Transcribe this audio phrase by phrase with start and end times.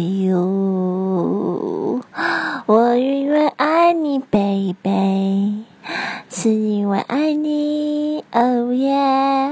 [0.00, 2.00] you，
[2.66, 5.64] 我永远爱你，baby，
[6.28, 9.45] 是因为爱你，oh yeah。